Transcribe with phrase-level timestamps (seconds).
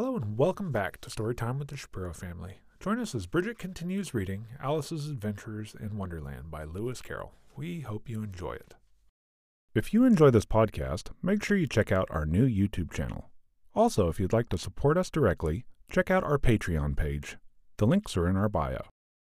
[0.00, 2.60] Hello and welcome back to Storytime with the Shapiro family.
[2.78, 7.32] Join us as Bridget continues reading Alice's Adventures in Wonderland by Lewis Carroll.
[7.56, 8.76] We hope you enjoy it.
[9.74, 13.30] If you enjoy this podcast, make sure you check out our new YouTube channel.
[13.74, 17.36] Also, if you'd like to support us directly, check out our Patreon page.
[17.78, 18.82] The links are in our bio.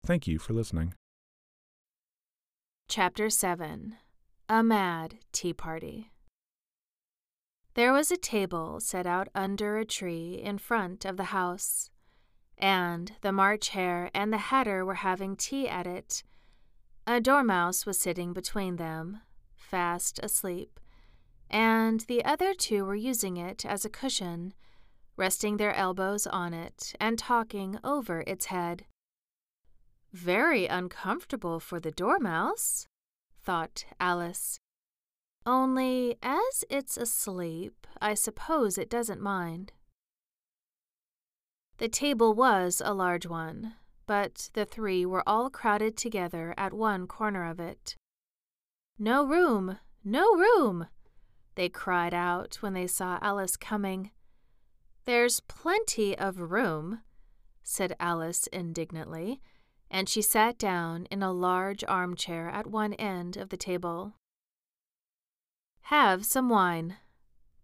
[0.06, 0.94] Thank you for listening.
[2.88, 3.96] Chapter 7
[4.48, 6.09] A Mad Tea Party
[7.80, 11.88] There was a table set out under a tree in front of the house,
[12.58, 16.22] and the March Hare and the Hatter were having tea at it.
[17.06, 19.22] A dormouse was sitting between them,
[19.56, 20.78] fast asleep,
[21.48, 24.52] and the other two were using it as a cushion,
[25.16, 28.84] resting their elbows on it and talking over its head.
[30.12, 32.86] Very uncomfortable for the dormouse,
[33.42, 34.60] thought Alice.
[35.46, 39.72] Only, as it's asleep, I suppose it doesn't mind.
[41.78, 43.74] The table was a large one,
[44.06, 47.96] but the three were all crowded together at one corner of it.
[48.98, 49.78] No room!
[50.04, 50.88] No room!
[51.54, 54.10] They cried out when they saw Alice coming.
[55.06, 57.00] There's plenty of room,
[57.62, 59.40] said Alice indignantly,
[59.90, 64.14] and she sat down in a large armchair at one end of the table.
[65.82, 66.96] Have some wine,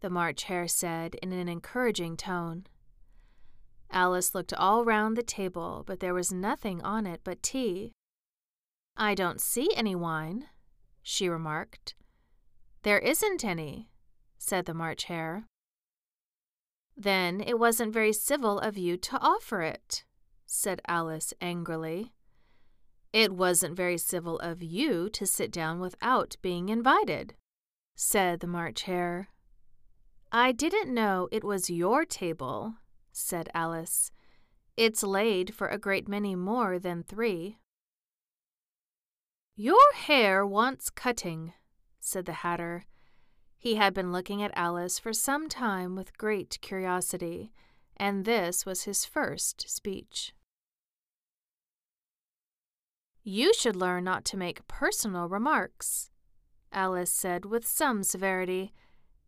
[0.00, 2.66] the March Hare said in an encouraging tone.
[3.90, 7.92] Alice looked all round the table, but there was nothing on it but tea.
[8.96, 10.48] I don't see any wine,
[11.02, 11.94] she remarked.
[12.82, 13.90] There isn't any,
[14.38, 15.44] said the March Hare.
[16.96, 20.04] Then it wasn't very civil of you to offer it,
[20.46, 22.12] said Alice angrily.
[23.12, 27.34] It wasn't very civil of you to sit down without being invited,
[27.96, 29.30] said the March Hare.
[30.30, 32.74] I didn't know it was your table,
[33.10, 34.12] said Alice.
[34.76, 37.58] It's laid for a great many more than three.
[39.56, 41.54] Your hair wants cutting,
[41.98, 42.84] said the Hatter.
[43.56, 47.54] He had been looking at Alice for some time with great curiosity,
[47.96, 50.34] and this was his first speech.
[53.22, 56.10] You should learn not to make personal remarks,
[56.76, 58.74] Alice said with some severity.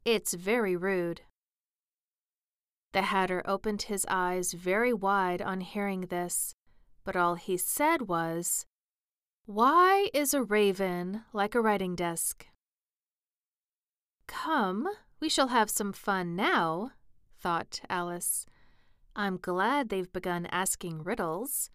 [0.05, 1.23] It's very rude.
[2.93, 6.55] The Hatter opened his eyes very wide on hearing this,
[7.05, 8.67] but all he said was,
[9.47, 12.47] Why is a raven like a writing desk?
[14.27, 14.87] Come,
[15.19, 16.93] we shall have some fun now,
[17.41, 18.45] thought Alice.
[19.17, 21.71] I'm glad they've begun asking riddles.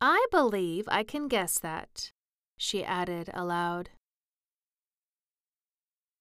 [0.00, 2.12] I believe I can guess that,
[2.56, 3.90] she added aloud.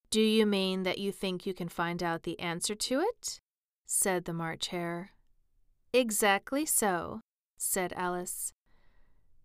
[0.10, 3.40] Do you mean that you think you can find out the answer to it?
[3.86, 5.12] said the March Hare.
[5.94, 7.22] Exactly so,
[7.58, 8.54] said Alice.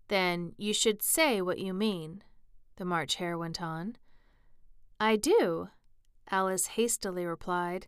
[0.09, 2.23] Then you should say what you mean,
[2.77, 3.97] the March Hare went on.
[5.01, 5.69] I do,
[6.31, 7.87] Alice hastily replied.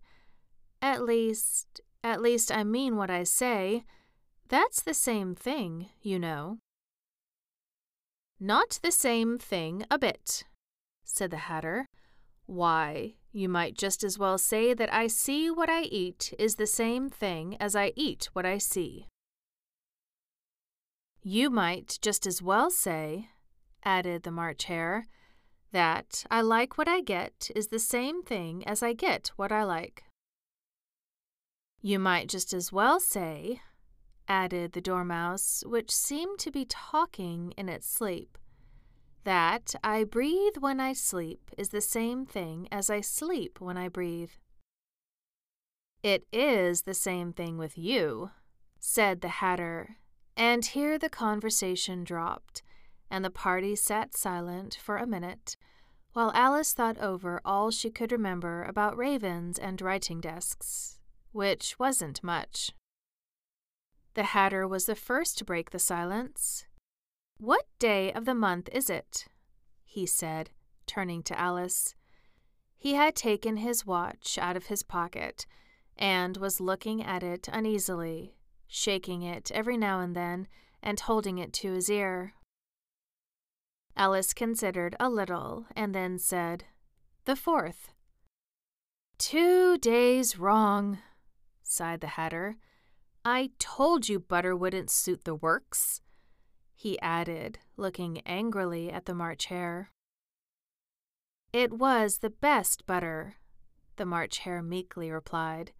[0.82, 3.84] At least, at least I mean what I say.
[4.48, 6.58] That's the same thing, you know.
[8.41, 10.44] Not the same thing a bit,
[11.04, 11.88] said the Hatter.
[12.47, 16.66] Why, you might just as well say that I see what I eat is the
[16.66, 19.09] same thing as I eat what I see.
[21.22, 23.31] You might just as well say,
[23.83, 25.06] added the March Hare,
[25.72, 29.65] that I like what I get is the same thing as I get what I
[29.65, 30.04] like.
[31.81, 33.60] You might just as well say,
[34.28, 38.38] added the Dormouse, which seemed to be talking in its sleep.
[39.24, 43.88] That I breathe when I sleep is the same thing as I sleep when I
[43.88, 44.32] breathe.
[46.02, 48.30] It is the same thing with you,
[48.78, 49.96] said the Hatter,
[50.36, 52.62] and here the conversation dropped,
[53.10, 55.56] and the party sat silent for a minute,
[56.12, 60.98] while Alice thought over all she could remember about ravens and writing desks,
[61.32, 62.72] which wasn't much.
[64.12, 66.66] The Hatter was the first to break the silence.
[67.44, 69.26] What day of the month is it?
[69.84, 70.48] he said,
[70.86, 71.94] turning to Alice.
[72.74, 75.44] He had taken his watch out of his pocket
[75.98, 80.48] and was looking at it uneasily, shaking it every now and then
[80.82, 82.32] and holding it to his ear.
[83.94, 86.64] Alice considered a little and then said,
[87.26, 87.91] The fourth.
[89.18, 91.00] Two days wrong,
[91.62, 92.56] sighed the Hatter.
[93.22, 96.00] I told you butter wouldn't suit the works,
[96.74, 99.91] he added, looking angrily at the March Hare.
[101.53, 103.36] It was the best butter,
[103.97, 105.72] the March Hare meekly replied.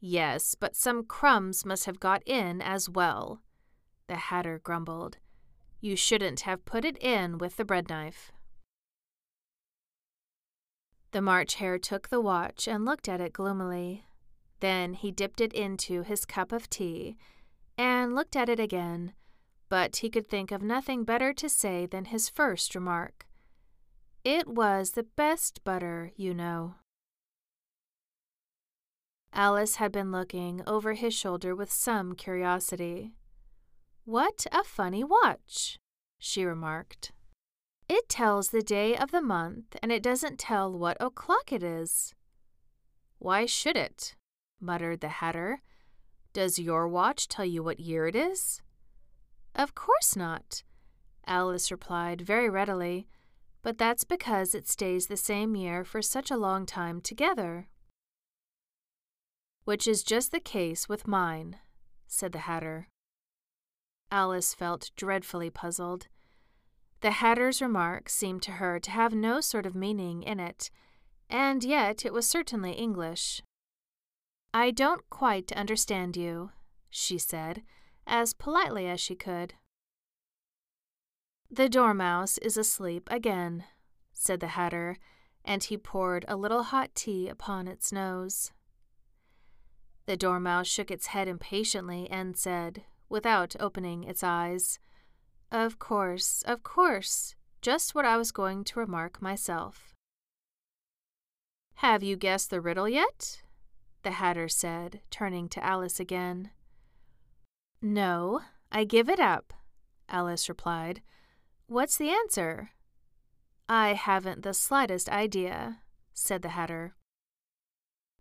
[0.00, 3.40] Yes, but some crumbs must have got in as well,
[4.08, 5.18] the Hatter grumbled.
[5.80, 8.32] You shouldn't have put it in with the bread knife.
[11.10, 14.04] The March Hare took the watch and looked at it gloomily.
[14.60, 17.16] Then he dipped it into his cup of tea
[17.76, 19.12] and looked at it again,
[19.72, 23.24] but he could think of nothing better to say than his first remark.
[24.22, 26.74] It was the best butter, you know.
[29.32, 33.12] Alice had been looking over his shoulder with some curiosity.
[34.04, 35.78] What a funny watch,
[36.18, 37.12] she remarked.
[37.88, 42.14] It tells the day of the month and it doesn't tell what o'clock it is.
[43.18, 44.16] Why should it?
[44.60, 45.62] muttered the Hatter.
[46.34, 48.60] Does your watch tell you what year it is?
[49.54, 50.62] Of course not,
[51.26, 53.06] Alice replied very readily,
[53.62, 57.68] but that's because it stays the same year for such a long time together
[59.64, 61.56] which is just the case with mine,
[62.06, 62.88] said the Hatter.
[64.10, 66.08] Alice felt dreadfully puzzled.
[67.00, 70.70] The Hatter's remark seemed to her to have no sort of meaning in it,
[71.30, 73.42] and yet it was certainly English.
[74.52, 76.50] I don't quite understand you,
[76.90, 77.62] she said,
[78.06, 79.54] as politely as she could.
[81.50, 83.64] The Dormouse is asleep again,
[84.14, 84.96] said the Hatter,
[85.44, 88.52] and he poured a little hot tea upon its nose.
[90.06, 94.78] The Dormouse shook its head impatiently and said, without opening its eyes,
[95.50, 99.94] Of course, of course, just what I was going to remark myself.
[101.76, 103.42] Have you guessed the riddle yet?
[104.02, 106.50] the Hatter said, turning to Alice again.
[107.84, 109.52] No, I give it up,
[110.08, 111.02] Alice replied.
[111.66, 112.70] What's the answer?
[113.68, 115.80] I haven't the slightest idea,
[116.14, 116.94] said the Hatter.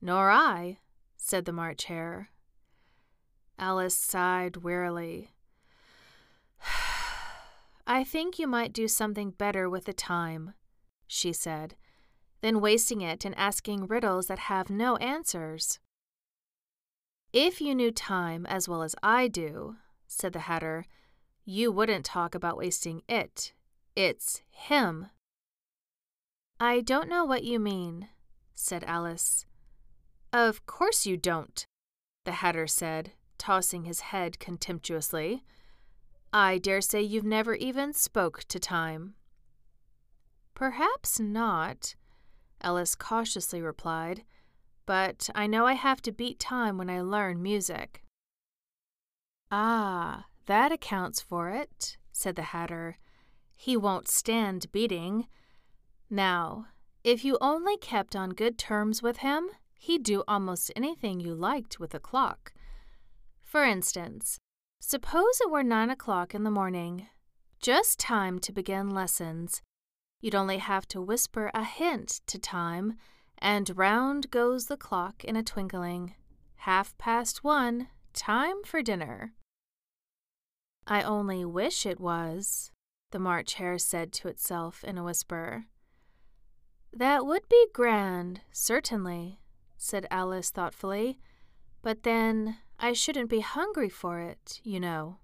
[0.02, 0.80] Nor I,
[1.16, 2.31] said the March Hare.
[3.60, 5.30] Alice sighed wearily.
[7.86, 10.56] I think you might do something better with the time,
[11.06, 11.75] she said,
[12.42, 15.80] than wasting it in asking riddles that have no answers.
[17.33, 20.86] If you knew time as well as I do, said the Hatter,
[21.45, 23.54] you wouldn't talk about wasting it.
[23.95, 25.07] It's him.
[26.60, 28.10] I don't know what you mean,
[28.54, 29.45] said Alice.
[30.33, 31.66] Of course you don't,
[32.25, 35.44] the Hatter said, tossing his head contemptuously.
[36.33, 39.16] I dare say you've never even spoke to time.
[40.54, 41.95] Perhaps not,
[42.62, 44.24] Alice cautiously replied,
[44.92, 48.04] but I know I have to beat time when I learn music.
[49.50, 52.98] Ah, that accounts for it, said the Hatter.
[53.56, 55.28] He won't stand beating.
[56.10, 56.66] Now,
[57.06, 61.80] if you only kept on good terms with him, he'd do almost anything you liked
[61.80, 62.52] with a clock.
[63.40, 64.40] For instance,
[64.82, 67.08] suppose it were nine o'clock in the morning,
[67.62, 69.62] just time to begin lessons.
[70.20, 72.98] You'd only have to whisper a hint to time,
[73.42, 76.14] and round goes the clock in a twinkling.
[76.58, 79.34] Half past one, time for dinner.
[80.86, 82.72] I only wish it was,
[83.12, 85.66] the March Hare said to itself in a whisper.
[86.94, 89.40] That would be grand, certainly,
[89.78, 91.20] said Alice thoughtfully.
[91.82, 95.18] But then I shouldn't be hungry for it, you know.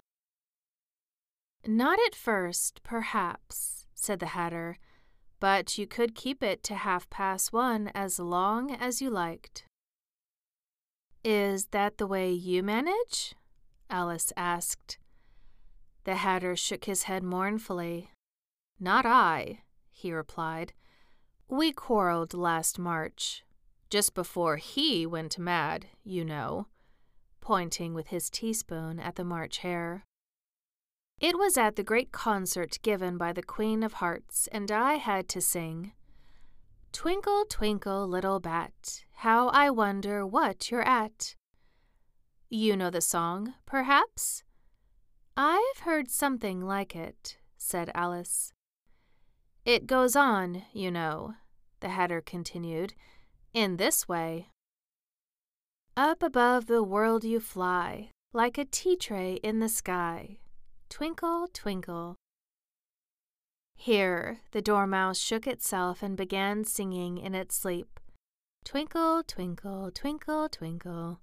[1.65, 4.77] Not at first, perhaps, said the Hatter,
[5.39, 9.65] but you could keep it to half past one as long as you liked.
[11.23, 13.35] Is that the way you manage?
[13.89, 14.97] Alice asked.
[16.05, 18.11] The Hatter shook his head mournfully.
[18.79, 19.59] Not I,
[19.91, 20.73] he replied.
[21.49, 23.43] We quarreled last March,
[23.89, 26.67] just before he went mad, you know,
[27.41, 30.05] pointing with his teaspoon at the March Hare.
[31.19, 35.27] It was at the great concert given by the Queen of Hearts, and I had
[35.29, 35.93] to sing,
[36.91, 41.35] Twinkle, twinkle, little bat, how I wonder what you're at.
[42.49, 44.43] You know the song, perhaps?
[45.35, 48.53] I've heard something like it, said Alice.
[49.65, 51.33] It goes on, you know,
[51.79, 52.93] the Hatter continued,
[53.53, 54.49] in this way
[55.95, 60.37] Up above the world you fly, like a tea tray in the sky.
[60.89, 62.15] Twinkle, twinkle.
[63.75, 67.99] Here the Dormouse shook itself and began singing in its sleep,
[68.65, 71.21] Twinkle, twinkle, twinkle, twinkle,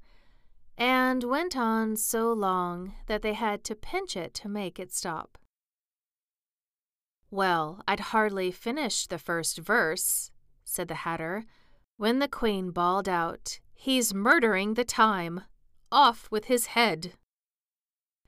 [0.79, 5.37] and went on so long that they had to pinch it to make it stop.
[7.31, 10.31] Well, I'd hardly finished the first verse,
[10.65, 11.45] said the Hatter,
[11.97, 15.43] when the Queen bawled out, He's murdering the time.
[15.93, 17.13] Off with his head.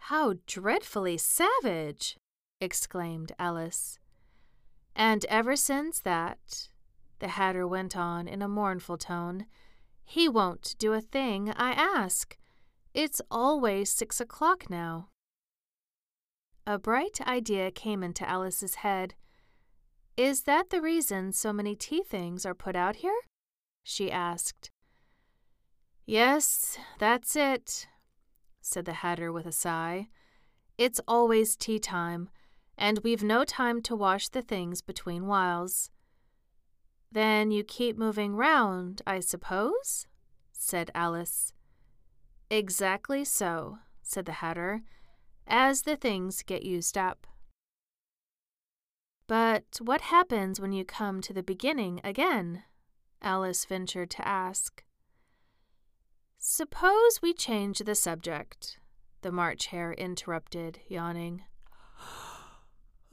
[0.06, 2.16] How dreadfully savage!
[2.60, 3.98] exclaimed Alice.
[4.94, 6.68] And ever since that,
[7.18, 9.46] the Hatter went on in a mournful tone,
[10.04, 12.38] he won't do a thing I ask.
[12.94, 15.08] It's always six o'clock now.
[16.68, 19.14] A bright idea came into Alice's head.
[20.16, 23.22] Is that the reason so many tea things are put out here?
[23.82, 24.70] she asked.
[26.06, 27.88] Yes, that's it,
[28.66, 30.08] said the Hatter with a sigh.
[30.76, 32.28] It's always tea time,
[32.76, 35.90] and we've no time to wash the things between whiles.
[37.12, 40.08] Then you keep moving round, I suppose?
[40.52, 41.52] said Alice.
[42.50, 44.82] Exactly so, said the Hatter,
[45.46, 47.26] as the things get used up.
[49.28, 52.64] But what happens when you come to the beginning again?
[53.22, 54.82] Alice ventured to ask.
[56.48, 58.78] Suppose we change the subject,
[59.22, 61.42] the March Hare interrupted, yawning.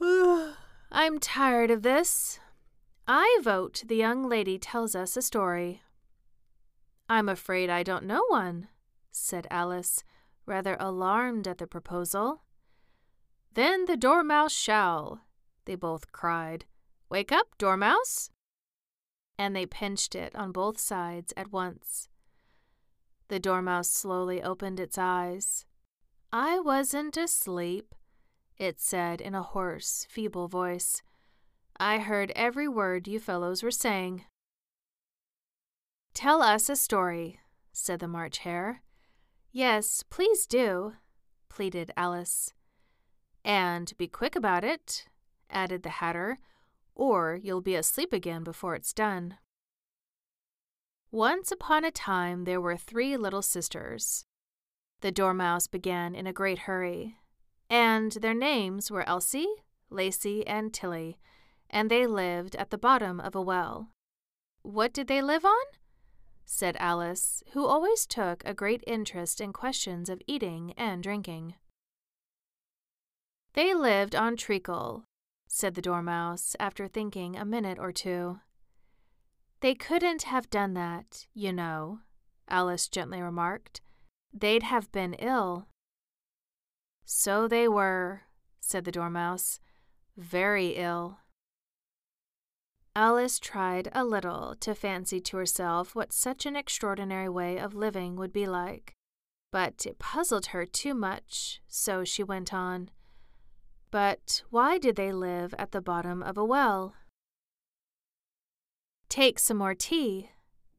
[0.00, 2.38] I'm tired of this.
[3.08, 5.82] I vote the young lady tells us a story.
[7.08, 8.68] I'm afraid I don't know one,
[9.10, 10.04] said Alice,
[10.46, 12.42] rather alarmed at the proposal.
[13.52, 15.22] Then the Dormouse shall,
[15.64, 16.66] they both cried.
[17.10, 18.30] Wake up, Dormouse!
[19.36, 22.08] And they pinched it on both sides at once.
[23.28, 25.64] The Dormouse slowly opened its eyes.
[26.32, 27.94] I wasn't asleep,
[28.58, 31.02] it said in a hoarse, feeble voice.
[31.78, 34.24] I heard every word you fellows were saying.
[36.12, 37.40] Tell us a story,
[37.72, 38.82] said the March Hare.
[39.50, 40.94] Yes, please do,
[41.48, 42.52] pleaded Alice.
[43.44, 45.06] And be quick about it,
[45.50, 46.38] added the Hatter,
[46.94, 49.36] or you'll be asleep again before it's done.
[51.14, 54.26] Once upon a time there were three little sisters.
[55.00, 57.18] The Dormouse began in a great hurry,
[57.70, 61.20] and their names were Elsie, Lacie, and Tilly,
[61.70, 63.90] and they lived at the bottom of a well.
[64.62, 65.64] What did they live on?
[66.44, 71.54] said Alice, who always took a great interest in questions of eating and drinking.
[73.52, 75.04] They lived on treacle,
[75.46, 78.40] said the Dormouse after thinking a minute or two.
[79.64, 82.00] They couldn't have done that, you know,
[82.50, 83.80] Alice gently remarked.
[84.30, 85.68] They'd have been ill.
[87.06, 88.24] So they were,
[88.60, 89.60] said the Dormouse.
[90.18, 91.20] Very ill.
[92.94, 98.16] Alice tried a little to fancy to herself what such an extraordinary way of living
[98.16, 98.92] would be like,
[99.50, 102.90] but it puzzled her too much, so she went on.
[103.90, 106.96] But why did they live at the bottom of a well?
[109.14, 110.30] Take some more tea,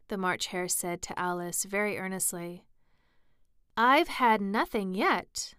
[0.10, 2.66] the March Hare said to Alice very earnestly.
[3.78, 5.54] I've had nothing yet,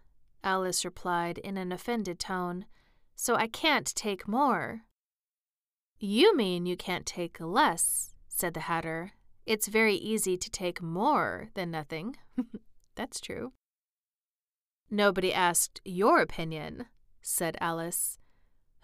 [0.44, 2.66] Alice replied in an offended tone,
[3.14, 4.82] so I can't take more.
[5.98, 9.12] You mean you can't take less, said the Hatter.
[9.46, 12.18] It's very easy to take more than nothing.
[12.94, 13.52] That's true.
[14.90, 16.88] Nobody asked your opinion,
[17.22, 18.18] said Alice.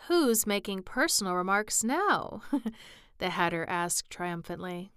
[0.09, 2.41] Who's making personal remarks now?
[3.23, 4.93] the Hatter asked triumphantly.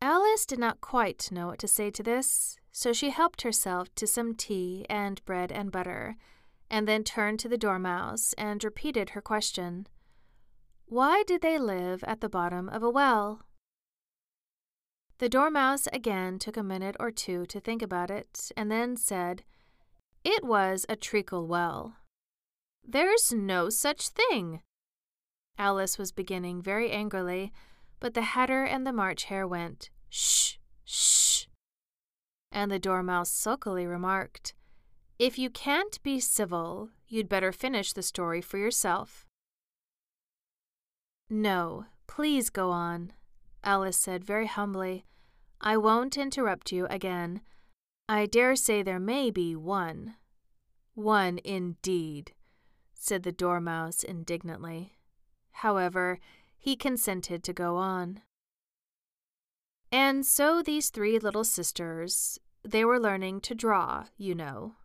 [0.00, 4.06] Alice did not quite know what to say to this, so she helped herself to
[4.06, 6.16] some tea and bread and butter,
[6.70, 9.86] and then turned to the Dormouse and repeated her question.
[10.86, 13.42] Why did they live at the bottom of a well?
[15.18, 19.44] The Dormouse again took a minute or two to think about it, and then said,
[20.24, 21.96] It was a treacle well.
[22.82, 24.62] There's no such thing,
[25.58, 27.52] Alice was beginning very angrily,
[28.00, 31.46] but the Hatter and the March Hare went, Shh, shh.
[32.50, 34.54] And the Dormouse sulkily remarked,
[35.18, 39.26] If you can't be civil, you'd better finish the story for yourself.
[41.30, 43.12] No, please go on,
[43.64, 45.06] Alice said very humbly.
[45.60, 47.40] I won't interrupt you again.
[48.08, 50.16] I dare say there may be one.
[50.94, 52.32] One indeed,
[52.94, 54.98] said the Dormouse indignantly.
[55.52, 56.18] However,
[56.58, 58.22] he consented to go on.
[59.90, 64.76] And so these three little sisters, they were learning to draw, you know.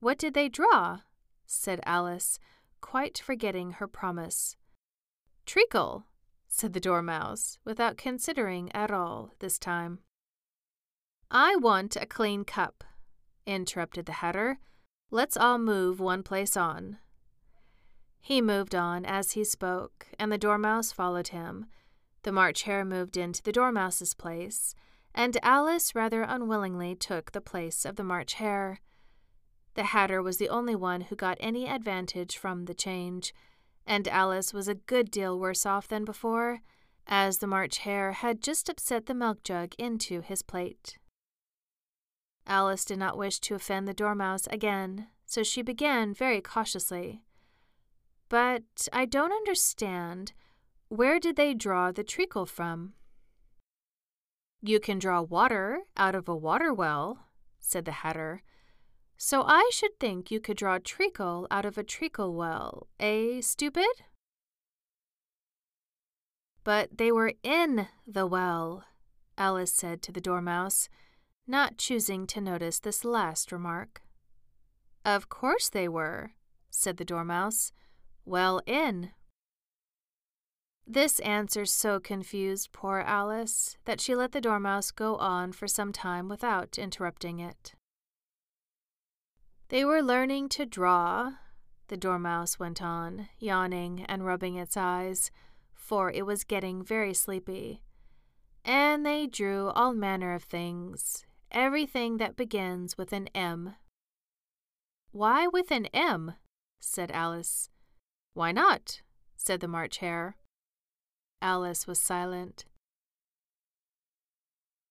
[0.00, 1.00] What did they draw?
[1.46, 2.38] said Alice,
[2.80, 4.56] quite forgetting her promise.
[5.44, 6.06] Treacle,
[6.48, 9.98] said the Dormouse, without considering at all this time.
[11.30, 12.84] I want a clean cup,
[13.46, 14.58] interrupted the Hatter.
[15.10, 16.98] Let's all move one place on.
[18.26, 21.66] He moved on as he spoke, and the Dormouse followed him.
[22.24, 24.74] The March Hare moved into the Dormouse's place,
[25.14, 28.80] and Alice rather unwillingly took the place of the March Hare.
[29.74, 33.32] The Hatter was the only one who got any advantage from the change,
[33.86, 36.62] and Alice was a good deal worse off than before,
[37.06, 40.98] as the March Hare had just upset the milk jug into his plate.
[42.44, 47.22] Alice did not wish to offend the Dormouse again, so she began very cautiously.
[48.28, 50.32] But I don't understand.
[50.88, 52.94] Where did they draw the treacle from?
[54.62, 57.26] You can draw water out of a water well,
[57.60, 58.42] said the Hatter.
[59.16, 64.02] So I should think you could draw treacle out of a treacle well, eh, stupid?
[66.64, 68.84] But they were in the well,
[69.38, 70.88] Alice said to the Dormouse,
[71.46, 74.02] not choosing to notice this last remark.
[75.04, 76.32] Of course they were,
[76.70, 77.72] said the Dormouse.
[78.26, 79.12] Well in.
[80.84, 85.92] This answer so confused poor Alice that she let the Dormouse go on for some
[85.92, 87.74] time without interrupting it.
[89.68, 91.34] They were learning to draw,
[91.86, 95.30] the Dormouse went on, yawning and rubbing its eyes,
[95.72, 97.84] for it was getting very sleepy.
[98.64, 103.76] And they drew all manner of things, everything that begins with an M.
[105.12, 106.34] Why with an M?
[106.80, 107.70] said Alice.
[108.36, 109.00] Why not?
[109.38, 110.36] said the March Hare.
[111.40, 112.66] Alice was silent.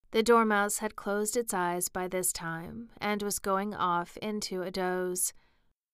[0.10, 4.72] The Dormouse had closed its eyes by this time and was going off into a
[4.72, 5.32] doze.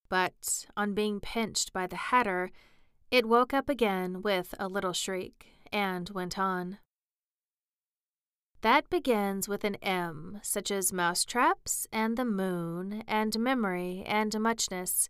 [0.07, 2.51] But on being pinched by the Hatter,
[3.11, 6.77] it woke up again with a little shriek and went on.
[8.61, 15.09] That begins with an M, such as mousetraps and the moon and memory and muchness.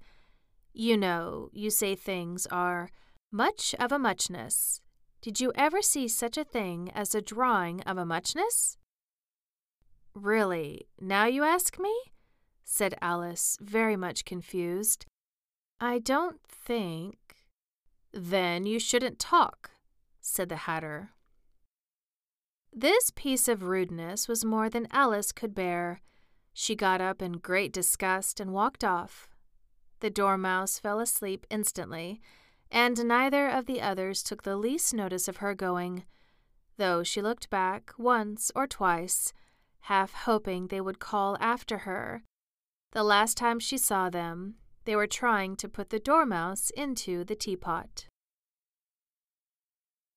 [0.74, 2.90] You know, you say things are
[3.32, 4.82] much of a muchness.
[5.22, 8.78] Did you ever see such a thing as a drawing of a muchness?
[10.14, 11.96] Really, now you ask me?
[12.64, 15.06] said Alice, very much confused.
[15.80, 17.18] I don't think.
[18.14, 19.72] Then you shouldn't talk,
[20.22, 21.12] said the Hatter.
[22.74, 26.02] This piece of rudeness was more than Alice could bear.
[26.54, 29.28] She got up in great disgust and walked off.
[30.02, 32.22] The Dormouse fell asleep instantly,
[32.70, 36.04] and neither of the others took the least notice of her going,
[36.78, 39.34] though she looked back once or twice
[39.86, 42.24] half hoping they would call after her.
[42.92, 47.36] The last time she saw them, they were trying to put the dormouse into the
[47.36, 48.08] teapot.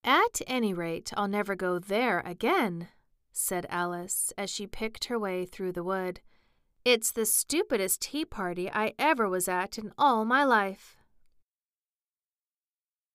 [0.03, 2.89] At any rate, I'll never go there again,
[3.33, 6.21] said Alice as she picked her way through the wood.
[6.85, 10.99] It's the stupidest tea party I ever was at in all my life.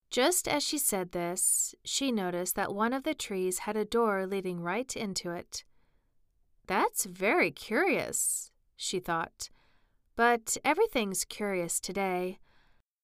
[0.10, 4.26] Just as she said this, she noticed that one of the trees had a door
[4.26, 5.64] leading right into it.
[6.66, 9.52] That's very curious, she thought.
[10.16, 12.40] But everything's curious today.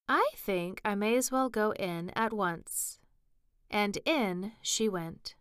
[0.10, 3.00] I think I may as well go in at once.
[3.70, 5.36] And in she went.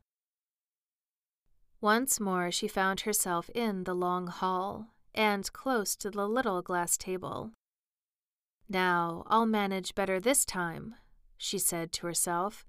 [1.81, 6.97] Once more she found herself in the long hall, and close to the little glass
[6.97, 7.53] table.
[8.69, 10.97] Now I'll manage better this time,
[11.37, 12.67] she said to herself,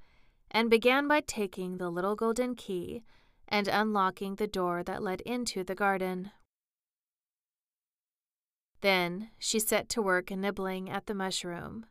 [0.51, 3.03] and began by taking the little golden key
[3.47, 6.31] and unlocking the door that led into the garden.
[8.81, 11.85] Then she set to work nibbling at the mushroom.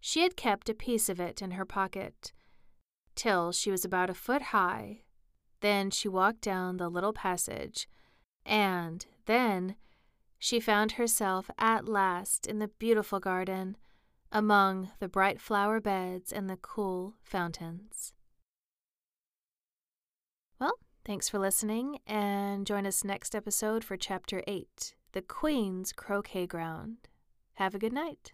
[0.00, 2.32] She had kept a piece of it in her pocket,
[3.14, 5.02] till she was about a foot high.
[5.60, 7.88] Then she walked down the little passage,
[8.44, 9.74] and then
[10.38, 13.76] she found herself at last in the beautiful garden,
[14.30, 18.12] among the bright flower beds and the cool fountains.
[20.60, 26.48] Well, Thanks for listening, and join us next episode for Chapter 8 The Queen's Croquet
[26.48, 26.96] Ground.
[27.54, 28.32] Have a good night.